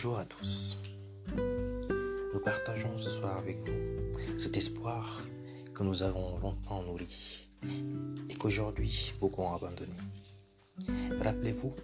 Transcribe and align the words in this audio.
Bonjour 0.00 0.18
à 0.20 0.24
tous. 0.26 0.76
Nous 1.36 2.40
partageons 2.44 2.96
ce 2.98 3.10
soir 3.10 3.36
avec 3.36 3.58
vous 3.68 4.38
cet 4.38 4.56
espoir 4.56 5.26
que 5.74 5.82
nous 5.82 6.04
avons 6.04 6.38
longtemps 6.38 6.84
nourri 6.84 7.48
et 8.30 8.34
qu'aujourd'hui 8.36 9.12
beaucoup 9.18 9.42
ont 9.42 9.56
abandonné. 9.56 9.96
Rappelez-vous, 11.20 11.74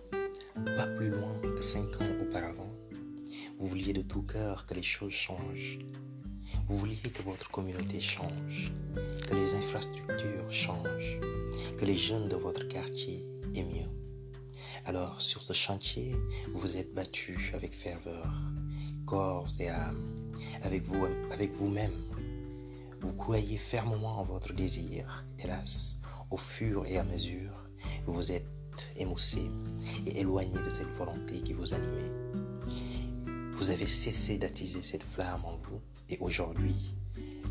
pas 0.76 0.86
plus 0.86 1.08
loin 1.08 1.40
que 1.40 1.61
cinq 1.61 2.00
ans 2.00 2.22
auparavant, 2.22 2.72
vous 3.58 3.66
vouliez 3.66 3.92
de 3.92 4.02
tout 4.02 4.22
cœur 4.22 4.64
que 4.64 4.74
les 4.74 4.84
choses 4.84 5.10
changent. 5.10 5.80
Vous 6.68 6.78
vouliez 6.78 7.10
que 7.12 7.22
votre 7.24 7.50
communauté 7.50 8.00
change, 8.00 8.72
que 9.28 9.34
les 9.34 9.54
infrastructures 9.54 10.48
changent, 10.52 11.18
que 11.76 11.84
les 11.84 11.96
jeunes 11.96 12.28
de 12.28 12.36
votre 12.36 12.68
quartier 12.68 13.26
aient 13.56 13.64
mieux. 13.64 14.04
Alors, 14.86 15.22
sur 15.22 15.43
ce 15.43 15.54
chantier, 15.54 16.14
vous 16.52 16.61
vous 16.61 16.76
êtes 16.76 16.92
battu 16.92 17.52
avec 17.54 17.75
ferveur, 17.75 18.29
corps 19.06 19.48
et 19.58 19.70
âme, 19.70 20.30
avec 20.62 20.84
vous, 20.84 21.06
vous-même. 21.54 22.04
Vous 23.00 23.12
croyez 23.12 23.56
fermement 23.56 24.18
en 24.18 24.25
votre 24.25 24.52
désir. 24.52 25.25
Hélas, 25.39 26.00
au 26.30 26.36
fur 26.36 26.84
et 26.84 26.98
à 26.98 27.04
mesure, 27.04 27.66
vous 28.06 28.12
vous 28.12 28.32
êtes 28.32 28.46
émoussé 28.96 29.48
et 30.06 30.20
éloigné 30.20 30.61
de 30.61 30.68
cette 30.68 30.90
volonté 30.90 31.40
qui 31.40 31.54
vous 31.54 31.72
animait. 31.72 32.12
Vous 33.55 33.70
avez 33.70 33.86
cessé 33.86 34.36
d'attiser 34.36 34.83
cette 34.83 35.05
flamme 35.05 35.47
en 35.47 35.56
vous 35.56 35.80
et 36.11 36.19
aujourd'hui, 36.19 36.94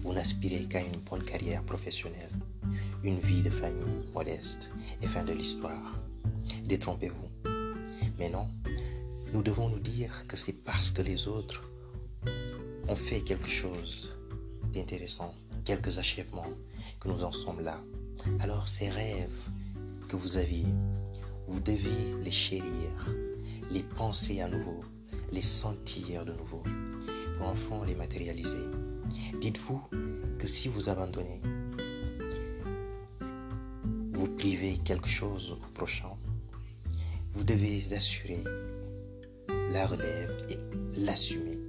vous 0.03 0.13
n'aspirez 0.13 0.65
qu'à 0.65 0.81
une 0.81 1.02
bonne 1.09 1.23
carrière 1.23 1.63
professionnelle, 1.63 2.29
une 3.03 3.19
vie 3.19 3.41
de 3.41 3.49
famille 3.49 4.03
modeste 4.13 4.69
et 5.02 5.07
fin 5.07 5.23
de 5.23 5.33
l'histoire. 5.33 5.99
Détrompez-vous. 6.66 7.52
Mais 8.19 8.30
non, 8.30 8.47
nous 9.33 9.41
devons 9.41 9.69
nous 9.69 9.80
dire 9.80 10.25
que 10.27 10.38
c'est 10.38 10.63
parce 10.63 10.91
que 10.91 11.02
les 11.02 11.27
autres 11.27 11.63
ont 12.88 12.95
fait 12.95 13.22
quelque 13.22 13.47
chose 13.47 14.17
d'intéressant, 14.71 15.33
quelques 15.66 15.97
achèvements, 15.97 16.52
que 16.99 17.08
nous 17.08 17.23
en 17.23 17.31
sommes 17.31 17.61
là. 17.61 17.80
Alors 18.39 18.67
ces 18.67 18.89
rêves 18.89 19.49
que 20.08 20.16
vous 20.16 20.38
aviez, 20.38 20.66
vous 21.47 21.59
devez 21.59 22.14
les 22.23 22.31
chérir, 22.31 22.89
les 23.71 23.83
penser 23.83 24.41
à 24.41 24.47
nouveau, 24.47 24.81
les 25.31 25.41
sentir 25.41 26.25
de 26.25 26.33
nouveau, 26.33 26.64
pour 27.38 27.47
enfin 27.47 27.83
les 27.86 27.95
matérialiser. 27.95 28.66
Dites-vous 29.41 29.81
que 30.38 30.47
si 30.47 30.67
vous 30.67 30.89
abandonnez, 30.89 31.41
vous 34.11 34.30
privez 34.36 34.77
quelque 34.77 35.09
chose 35.09 35.53
au 35.53 35.73
prochain, 35.73 36.16
vous 37.34 37.44
devez 37.44 37.94
assurer 37.94 38.44
la 39.72 39.88
relève 39.88 40.45
et 40.50 40.58
l'assumer. 41.00 41.59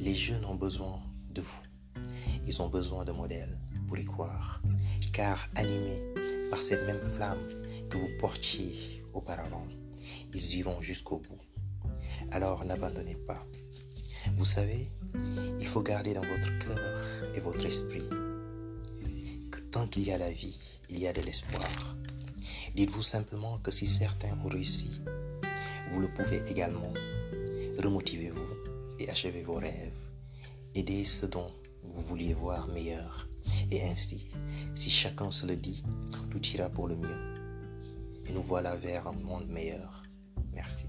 Les 0.00 0.14
jeunes 0.14 0.44
ont 0.44 0.54
besoin 0.54 1.00
de 1.30 1.40
vous. 1.40 2.02
Ils 2.46 2.62
ont 2.62 2.68
besoin 2.68 3.04
de 3.04 3.12
modèles 3.12 3.58
pour 3.88 3.98
y 3.98 4.04
croire. 4.04 4.62
Car 5.12 5.48
animés 5.56 6.02
par 6.50 6.62
cette 6.62 6.86
même 6.86 7.00
flamme 7.00 7.42
que 7.88 7.98
vous 7.98 8.10
portiez 8.18 9.04
auparavant, 9.12 9.66
ils 10.32 10.56
iront 10.56 10.80
jusqu'au 10.80 11.18
bout. 11.18 11.40
Alors 12.30 12.64
n'abandonnez 12.64 13.16
pas. 13.16 13.40
Vous 14.36 14.44
savez, 14.44 14.88
il 15.60 15.66
faut 15.66 15.82
garder 15.82 16.14
dans 16.14 16.22
votre 16.22 16.58
cœur 16.58 17.34
et 17.34 17.40
votre 17.40 17.64
esprit 17.64 18.08
que 19.50 19.60
tant 19.70 19.86
qu'il 19.86 20.04
y 20.04 20.12
a 20.12 20.18
la 20.18 20.30
vie, 20.30 20.58
il 20.88 20.98
y 20.98 21.06
a 21.06 21.12
de 21.12 21.20
l'espoir. 21.20 21.64
Dites-vous 22.74 23.02
simplement 23.02 23.58
que 23.58 23.70
si 23.70 23.86
certains 23.86 24.36
ont 24.44 24.48
réussi, 24.48 25.00
vous 25.90 26.00
le 26.00 26.08
pouvez 26.08 26.42
également. 26.48 26.92
Remotivez-vous 27.82 28.98
et 28.98 29.08
achevez 29.10 29.42
vos 29.42 29.58
rêves. 29.58 29.92
Aidez 30.74 31.04
ceux 31.04 31.28
dont 31.28 31.50
vous 31.82 32.02
vouliez 32.02 32.34
voir 32.34 32.66
meilleur. 32.68 33.28
Et 33.70 33.82
ainsi, 33.82 34.28
si 34.74 34.90
chacun 34.90 35.30
se 35.30 35.46
le 35.46 35.56
dit, 35.56 35.84
tout 36.30 36.44
ira 36.48 36.68
pour 36.68 36.88
le 36.88 36.96
mieux. 36.96 37.34
Et 38.26 38.32
nous 38.32 38.42
voilà 38.42 38.74
vers 38.76 39.06
un 39.06 39.12
monde 39.12 39.48
meilleur. 39.48 40.02
Merci. 40.52 40.86